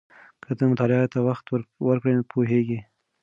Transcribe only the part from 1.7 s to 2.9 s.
ورکړې پوهېږې.